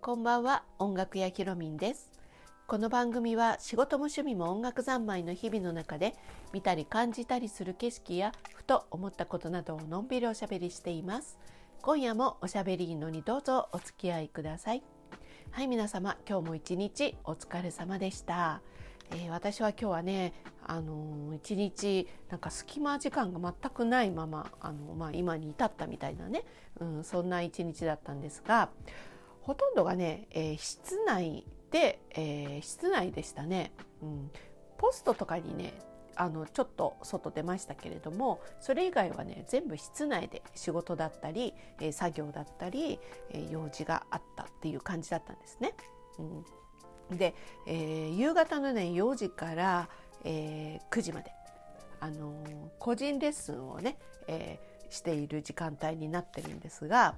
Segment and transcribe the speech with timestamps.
[0.00, 2.10] こんばんは音楽屋ひろみんです。
[2.66, 6.14] この番組は仕事も趣味も音楽三昧の日々の中で
[6.52, 11.38] 見たり感じたりする景色やふと思ったことなどをのんびりおしゃべりしています。
[11.80, 14.82] 今夜もおしゃべりのにどうぞお付き合いください。
[15.50, 18.62] はい皆様今日も一日お疲れ様でした、
[19.14, 20.32] えー、私は今日はね
[20.64, 26.44] あの一日なんか隙間時間が全くないままあの、まあ、今に至ったみたいなね、
[26.80, 28.70] うん、そんな一日だったんですが
[29.42, 33.72] ほとんどがね、えー、室内で、えー、室内でしたね、
[34.02, 34.30] うん、
[34.78, 35.74] ポストとかにね
[36.14, 42.98] あのちょっと外出ましたけれどもそれ以外はね全部室内で仕事だったり、えー、作業だったり、
[43.30, 45.74] えー、用事があったっていう感じだったんですね。
[46.18, 46.44] うん、
[47.16, 47.34] で、
[47.66, 49.88] えー、夕方のね4時から、
[50.24, 51.32] えー、9時まで、
[52.00, 52.46] あのー、
[52.78, 57.16] 個人レッスンをね、えー、している時間帯になってるんですが、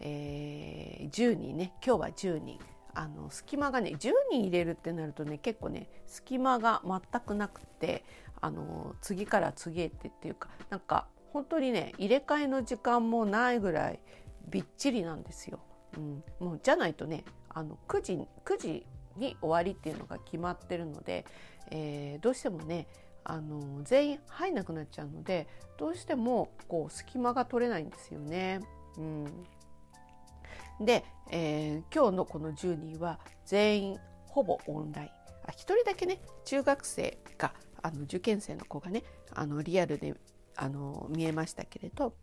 [0.00, 2.58] えー、10人ね今日は10人。
[2.98, 8.02] あの隙間がね10人入れるってなるとね結構ね隙間が全くなくて
[8.40, 14.00] あの次から次へってっていうかなんか本当にね入れ替えの時間もないぐらい
[14.48, 15.60] びっちりなんですよ。
[15.96, 18.86] うん、もうじゃないとねあの9時 ,9 時
[19.18, 21.24] に終わりっていうのが決まってるので、
[21.70, 22.86] えー、どうしてもね
[23.24, 28.60] あの全員入んなくなっちゃうのでどうしてもこう隙間が取れないんですよね。
[28.96, 35.08] うん、で、えー、今日のこの10人は全員ほぼオンライン
[35.44, 39.02] あ1人だけね中学生があの受験生の子がね
[39.34, 40.14] あのリアルで
[40.56, 42.14] あの見えましたけれど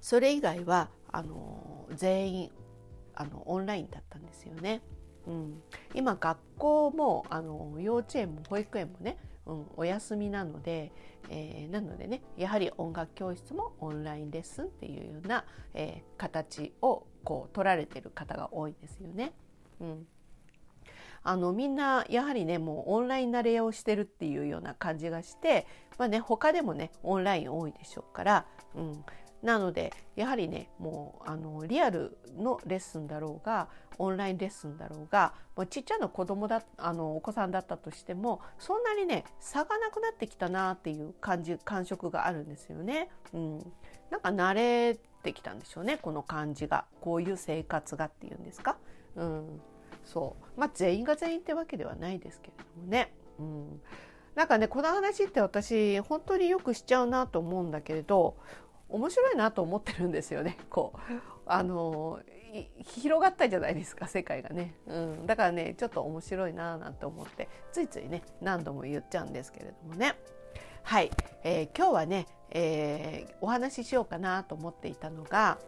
[0.00, 2.50] それ以外はあの全員
[3.14, 4.80] あのオンラインだったんですよね。
[5.26, 5.62] うん、
[5.94, 10.92] 今学校もあの幼稚園も保育園もね、うん、お休みなので、
[11.28, 19.32] えー、なのでねやはり音楽教室もオンラインレッスンっていうような、えー、形をこう取られてる方が多いですよね。
[19.80, 20.06] うん、
[21.22, 25.66] あのみんなやはりねもうオンライン慣れをしてるっていうような感じがして、
[25.98, 29.04] まあね、他でもねオンライン多いでしょうから、うん、
[29.42, 33.68] なのでやはりねもうあのリアルのレッスンだろうが
[33.98, 43.10] オンラインレッスンだろうがもうちっちゃな子供だあのお子さんだったとしてもそんなにね差がなくなってきたなっていう感じ感触があるんですよね。
[43.32, 43.58] うん、
[44.10, 48.76] なんか慣れてきたんでしょうねこの感じがこういう生活がっていうんですか。
[49.16, 49.60] うん、
[50.04, 53.14] そうまあ全員が全員ってわけではないですけれどもね。
[53.38, 53.80] うん
[54.34, 58.36] なんかねこの話って私本当によくしちゃうなと思うんだけれど
[58.90, 60.58] 面白いなと思ってるんですよね。
[60.70, 61.00] こう
[61.46, 62.20] あの
[62.84, 70.16] 広がったじゃないですか世界がね、うん、だからねちょっと面白いななんて思ってついついね何度も言っちゃうんですけれどもね
[70.82, 71.10] はい、
[71.44, 75.58] えー、今日はね、えー、お話ししようかなと思っていたのが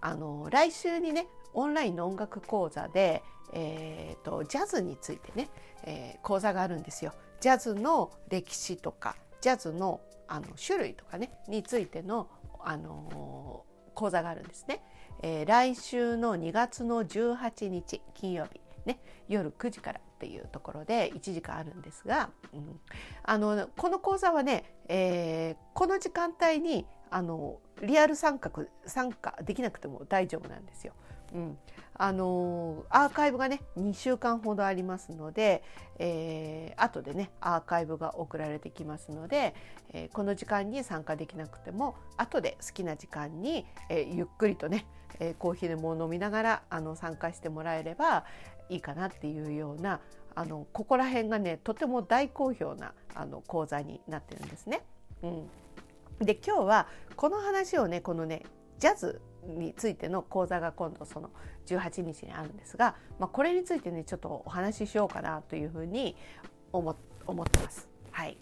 [0.00, 5.48] あの来週にねオンラインの音楽講座で、えーと、ジャズについてね、
[5.84, 7.12] えー、講座があるんですよ。
[7.40, 12.28] ジャズの歴史とかジャズのあの種類とかねについての、
[12.60, 14.82] あの、講座があるんですね。
[15.22, 22.80] えー、来週の2月の18日金曜日ね夜9時からっていうところで1時間あるんですが、うん、
[23.24, 28.50] あのこの講座はね、えー、この時間帯にあのリアル参加
[28.86, 30.92] 参加できなくても大丈夫なんですよ。
[31.34, 31.58] うん、
[31.94, 35.62] あのアーカイブがね2週間ほどありますので、
[35.98, 39.54] えー、後でねアーカイブが送られてきますので、
[39.92, 44.86] えー、この時間に参加できなくても後で好きな時間に、えー、ゆっくりとね、
[45.20, 48.24] えー、コーヒーでも飲みながらあの参加してもらえれば
[48.70, 50.00] いいかなっていうような
[50.34, 54.82] あのここら辺がねとても大好評なあの講座になってるんですね。
[55.22, 55.48] うん、
[56.20, 58.44] で今日はこの話をねこのね
[58.78, 61.30] ジャズについての講座が今度その
[61.66, 66.16] 18日にあるんですが、まあ、これについてねちょっとお話ししようかなというふうに
[66.72, 67.88] 思思ってます。
[68.10, 68.38] はい、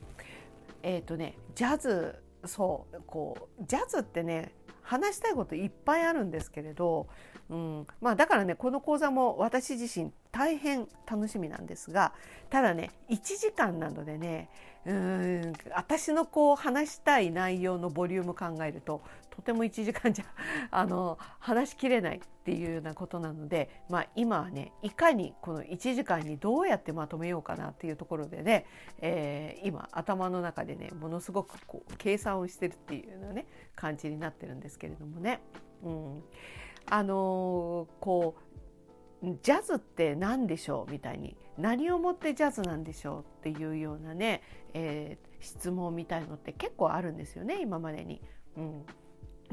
[0.83, 2.15] えっ、ー、とねジャズ
[2.45, 7.09] そうこうジャズってね話したいこといっぱいあるんですけれど、
[7.49, 12.13] うんまあ、だからねこの講座も私自身大変楽しみなんですが
[12.51, 14.51] ただね1時間なのでね
[14.85, 20.25] うん私のこう話したい内容のボリューム考えるととても1時間じゃ
[20.71, 28.67] あの話しきれないっていうようなことなので、まあ、今はねいかにこの1時間にどうやってまとめようかなっていうところでね、
[28.99, 35.41] えー、今頭の中でねものすごくこう計算をしてるっていうようなね感じになってるんですけれどもね。
[35.83, 36.25] うん、
[36.89, 38.37] あのー、こ
[39.23, 40.93] うジャズって何でしょう？
[40.93, 41.37] みたいに。
[41.59, 43.21] 何をもってジャズなんでしょう？
[43.21, 44.43] っていうようなね、
[44.75, 48.21] えー、質問みたいのって結構あるんですよね今までに。
[48.57, 48.87] うん。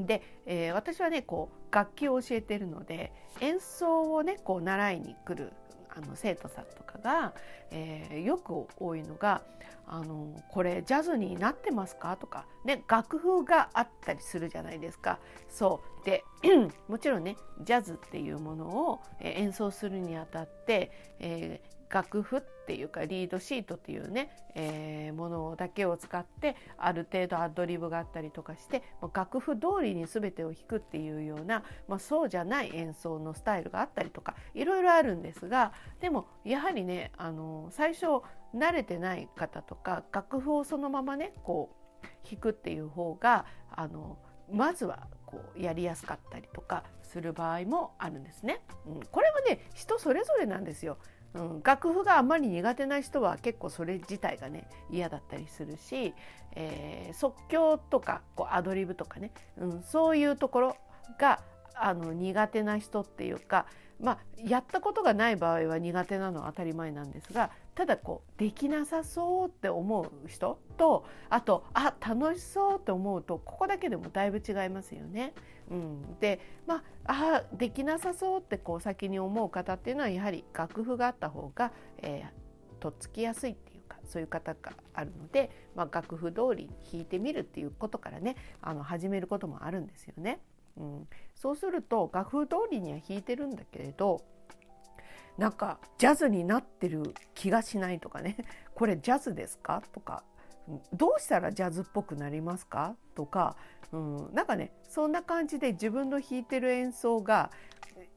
[0.06, 5.52] で、えー、私はねこう楽器を教えてるので演奏をねこう習いに来る
[5.96, 7.34] あの生徒さんとかが、
[7.70, 9.42] えー、よく多いのが
[9.86, 15.18] あの「これジャズになってますか?」とか、ね、楽譜があったりするじゃないですか。
[15.48, 16.24] そうで
[16.88, 28.82] もちろんねジャズっていうものを演奏するにあたって、えー、楽譜っていうかリードシートっていうね、えー、ものだけを使ってある程度アドリブがあったりとかして
[29.14, 38.06] 楽譜通りに全てを弾くっていうような、まあ、そうじゃない演奏のスタイルがあったりとかいろいろあるんですがでもやはりねあの最初
[38.54, 44.18] 慣れてない方とか楽譜をそのままねこう弾くっていう方があの
[44.52, 48.60] まずはこうやりやすかったりとかする場合もあるんですね。
[48.86, 50.98] うん、これはね人それぞれなんですよ。
[51.34, 56.14] うん、楽譜があまり苦手な人は結構それ自体がね嫌だったりするし、
[56.54, 60.76] えー、即興とかこうアドリブとかね、うん、そういうところ
[61.18, 61.40] が
[61.74, 63.66] あの苦手な人っていうか、
[64.00, 75.32] まあ、やったことがない場合は苦手なのは当たり前なんですがただこうできなさそうって思う人とあとあ楽しそうって思うとここだけでもだいぶ違いますよね。
[75.70, 90.40] うん、でまああできなさそうってこう先に思う方っていうのはやはり楽譜があった方が、えー、とっつきやすいっていうかそういう方があるので、まあ、楽譜通り弾いてみるっていうことからねあの始めることもあるんですよね。
[90.76, 94.22] うん、そうすると楽譜通りには弾いてるんだけれど
[95.38, 98.36] なんかジャズになってる気がしないとかね。
[98.74, 99.82] これジャズですか？
[99.92, 100.22] とか。
[100.92, 102.96] どうしたらジャズっぽくなりますか？
[103.14, 103.56] とか、
[103.92, 107.50] うん、なんかねそんな感じで自分の弾いてる演奏が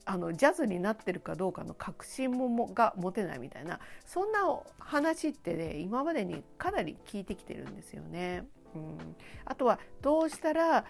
[0.06, 3.80] あのジャズになってるかどうかの確信ももが持てないみたいな。
[4.06, 4.40] そんな
[4.80, 8.48] 話ってね今までにかなり聞いてきてるんですよね。
[8.76, 10.86] うん、あとはどうしたら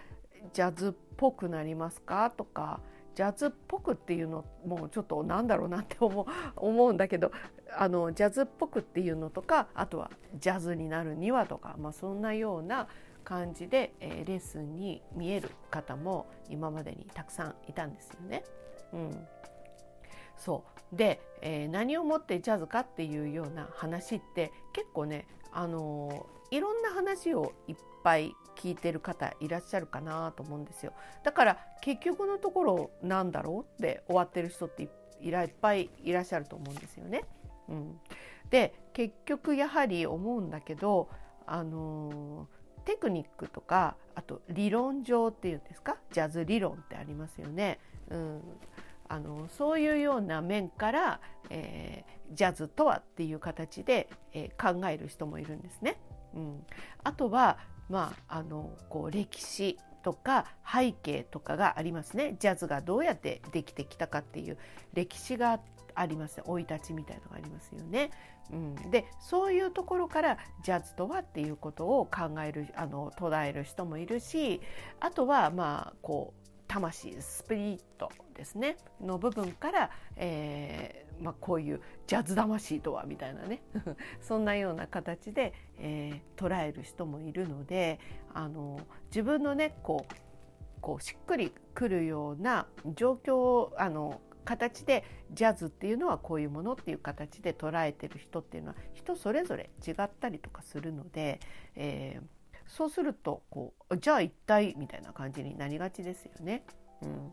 [0.52, 2.30] ジャズっぽくなりますか？
[2.30, 2.80] とか。
[3.18, 7.32] ジャズっぽくっていうのもちょっとなんだろうなって思う 思うんだけど
[7.76, 12.86] あのジャズっぽくっていうのとかあとはジャズになるにはとか、まあ、そんなような
[13.24, 18.44] 感じで、えー、レッスンに見える方も今までにたくさんいたんですよね。
[18.92, 19.28] うん、
[20.36, 20.62] そ
[20.92, 20.96] う。
[20.96, 30.92] で、えー、何をもってジャズかっていうような話って結構ね、あのー、いろんな話をいっぱい聞いてる方いらっしゃるかなと思うんですよ。
[31.22, 31.58] だから
[31.88, 37.24] 結局のところなんだろうって終わってる人っていっぱいいらっしゃると思うんですよね。
[37.70, 37.98] うん、
[38.50, 41.08] で結局やはり思うんだけど
[41.46, 42.46] あの
[42.84, 45.96] テクニックとかあと理論上っていうんですか？
[46.12, 47.78] ジャズ理論ってありますよね。
[48.10, 48.42] うん、
[49.08, 55.98] あのそういうような面から、えー、ジャズとはっていう形で、えー、考える人もいるんですね。
[56.34, 56.66] うん、
[57.02, 57.56] あとは
[57.88, 62.36] まあ、あのこう歴史とか背景とかがありますね。
[62.38, 64.56] ジャズがどうやってできてきたかっていう
[64.94, 65.60] 歴史が
[65.94, 68.10] あります生い立ちみたいのがありますよね。
[68.50, 74.62] うん、でそういうところからジャズとはっていうことを考えるあの捉える人もいるし
[74.98, 78.78] あとはまあこう魂スピリットですね。
[79.02, 83.62] の部分から、えーまあ、こういうジャズ魂とはみたいなね
[84.20, 87.98] そんなような形で、えー、捉える人もいるので
[88.32, 90.14] あの自分のねこう
[90.80, 101.40] こうしっくりくるような状況あの形でジャズっていうのはこういうものっていう形で捉えてる人っていうのは人それぞれ違ったりとかするので、
[101.74, 106.64] えーそうするとこうじゃあ一体みたいな感じになりがちですよね。
[107.02, 107.32] うん、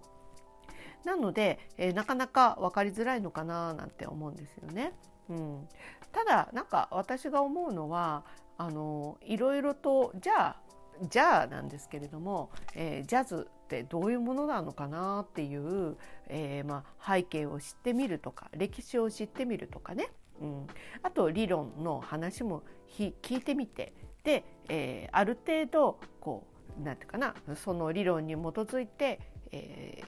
[1.06, 4.94] なので、えー、なかなか分かりづらいのかななんて思うんですよね。
[5.30, 5.68] うん、
[6.12, 8.26] ただなんか私が思うのは
[8.58, 10.62] あのいろいろとじゃあ
[11.10, 15.98] じゃあなんですけれども、えー、ジャズってどういうものなのかなっていう、
[16.28, 20.08] えー、まあ、背景を知ってみるとか歴史を知ってみるとかね、
[20.42, 20.68] うん、
[21.04, 22.64] あと理論の話も
[22.98, 23.94] 聞いてみて。
[24.24, 26.48] で、えー、ある程度こ
[26.80, 29.20] うなんていうかなその理論に基づいて、
[29.52, 30.06] えー、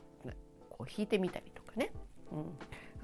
[0.77, 1.91] こう弾いてみたりとかね、
[2.31, 2.45] うん、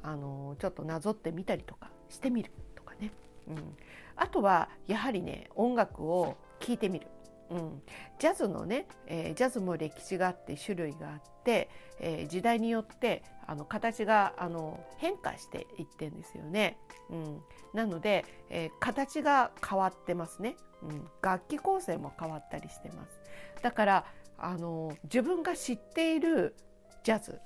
[0.01, 3.11] あのちょっとなぞってみたりとかしてみるとかね、
[3.47, 3.75] うん、
[4.15, 7.07] あとはやはりね音楽を聴いてみる。
[7.49, 7.81] うん、
[8.17, 16.77] ジャズのね、えー、ジャズも歴史があって種類があって、えー、時代によってあの形があの変化していってんですよね。
[17.11, 17.41] うん、
[17.73, 20.55] なので、えー、形が変わってますね。
[20.81, 23.19] うん、楽器構成も変わったりしてます。
[23.61, 24.05] だから
[24.37, 26.55] あの自分が知っている
[27.03, 27.39] ジャズ。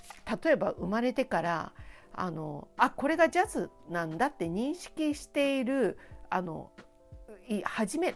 [0.44, 1.74] 例えば生まれてから
[2.14, 5.98] あのあこれがジャズなんだって認識している
[6.30, 6.72] あの
[7.64, 8.16] 初め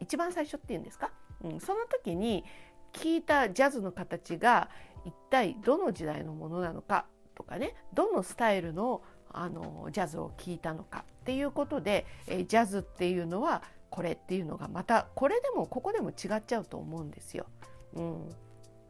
[0.00, 1.10] 一番最初っていうんですか、
[1.42, 2.44] うん、その時に
[2.92, 4.70] 聞いたジャズの形が
[5.04, 9.02] 一体どの時代のものなのかとかねどのスタイルの
[9.34, 17.46] あのジャズを聴いたのかっていうことで、えジャズっていうのはこれっていうのがまたこれでもここでも違っちゃうと思うんですよ。
[17.94, 18.28] うん、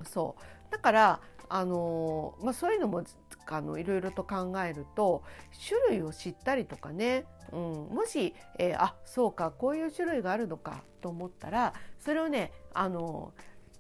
[0.03, 0.73] そう。
[0.73, 1.21] だから
[1.55, 3.05] あのまあ、そういうのも
[3.47, 5.23] あのいろいろと考えると
[5.69, 7.61] 種類を知ったりとかね、うん、
[7.95, 13.35] もし、えー、あそうかこういう種類があるのかと思ったらそれをねあの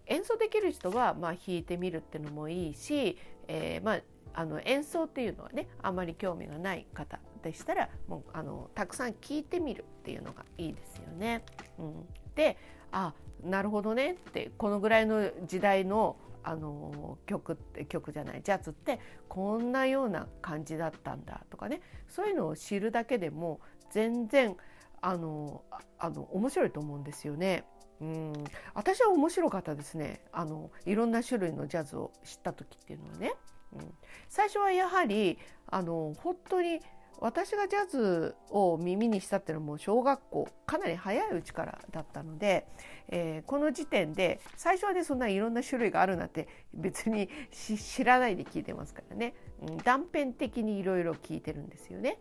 [0.04, 3.16] 演奏できる人は、まあ、弾いてみるっていうのもいいし、
[3.48, 4.00] えーまあ、
[4.34, 11.42] あの演奏っていうのはねあまり興味がない方でしたらもうあのたくさん聴いてみるっていうのがいいですよね。
[11.78, 12.58] うん、で
[12.90, 24.56] あなるほどねってこのぐらいの時代のあの曲って曲じゃないジャズってこんなような感じだったんだとかねそういうのを知るだけでも全然
[25.00, 25.62] あの
[25.98, 27.64] あの面白いと思うんですよね。
[28.00, 28.32] うん
[28.74, 33.32] 私は面白かったですねあのいろんな種類のジャズを知った時っていうのはね。
[33.74, 33.94] うん、
[34.28, 36.80] 最初はやはりあの本当に
[37.22, 42.66] 私がジャズを耳にしたっていうのも小学校かなり早いうちからだったので、
[43.08, 52.18] えー、この時点で最初はねそんないろんな種類があるなんて 別に知らないで聞いてますからね、うん、断片的にいろいろ聞いてるんですよね。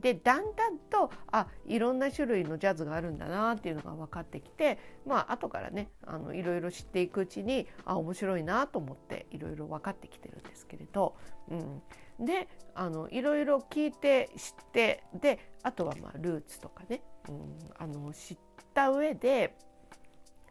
[0.00, 11.16] でだんだんとあいろんな種類のジャズがあるんだなっていうのが分かってきてまあ後からねあのいろいろ知っていくうちにあ面白いなと思っていろいろ分かってきてるんですけれど、
[11.50, 11.82] うん、
[12.20, 18.38] であのいろいろ聞いて知ってであとはまあルーツとかね、うん、あの知っ
[18.72, 19.56] た上で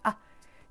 [0.03, 0.17] あ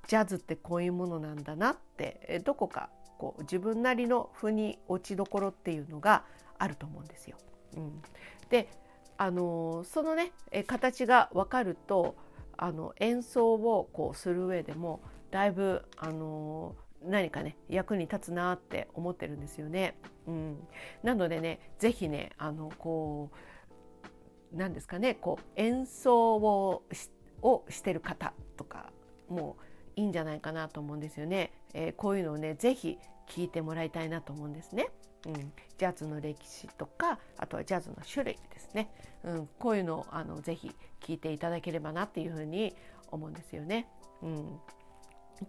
[0.07, 6.23] ジャズってこういうものなんだなってどこかこう自分なりの腑に落ちどころっていうのが
[6.59, 7.37] あると思うんですよ。
[7.75, 8.01] うん、
[8.49, 8.69] で
[9.17, 10.31] あのそのね
[10.67, 12.15] 形が分かると
[12.57, 19.97] あの演奏をこうする上でもだいぶあの何かね役に立つなって思ってるんですよね。
[20.27, 20.67] うん、
[21.03, 27.09] なのでね是非ねあのこう何ですかねこう演奏をし
[27.41, 28.89] をしてる方とか
[29.29, 29.57] も
[29.95, 31.51] いいんじゃないかなと思うんですよね。
[31.73, 34.89] えー、こういうのをね是非聞いてもらいたいなと思うんですね。
[35.25, 38.91] うん、ジャズの歴史とかあとはジャズの種類ですね、
[39.23, 42.75] うん、こういうのをあのぜひ聞いていただければなっていうふうに
[43.09, 43.87] 思うんですよね。
[44.21, 44.59] うん、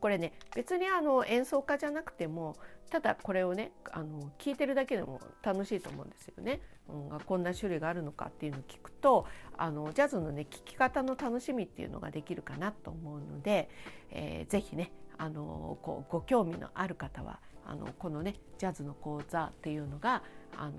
[0.01, 2.57] これね別にあの演奏家じゃなくても
[2.91, 6.61] ただこれをねあの聞いてるだけでも楽しいと思うんですよね。
[6.89, 9.27] うん、こんな種類があるのかっていうのを聞くと
[9.57, 13.71] あのジャズのね聴き方の楽しみっていうのができるかなと思うので、
[14.11, 20.23] えー、ぜひねあのこうご興味のある方はあのこのねジャズの講座っていうのが
[20.57, 20.73] あの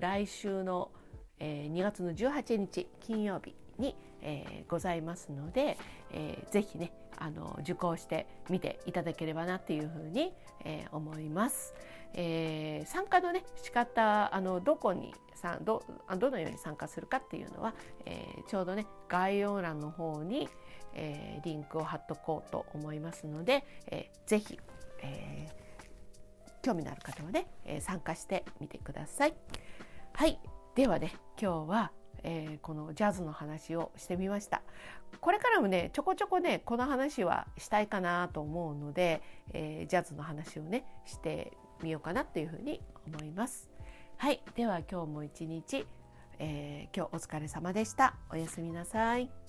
[0.00, 0.90] 来週の、
[1.38, 5.76] えー、2月の18日金曜日に、えー、ございますので、
[6.10, 6.92] えー、ぜひね
[7.24, 11.74] あの受講してみていただければなっていうふうに、えー、思います。
[12.12, 15.82] えー、参加のね仕方あのどこにさど
[16.18, 20.48] どのように参加するかっていうのは、えー、ちょうどね概要欄の方に、
[20.92, 24.60] えー、リンクを貼っとこうと思いますので、えー、ぜひ、
[25.02, 29.34] えー、興味のある方はね、えー、参加してみてください。
[30.12, 30.38] はい
[30.76, 31.90] ではね今日は
[32.22, 34.62] えー、このジャズの話をしてみました。
[35.20, 41.52] これからもねちょこちょこねこの話はしたいかなと思うので、えー、ジャズの話をねして
[41.82, 43.70] みようかなというふうに思います。
[44.16, 45.86] はいでは今日も一日、
[46.38, 48.14] えー、今日お疲れ様でした。
[48.30, 49.43] おやすみなさい。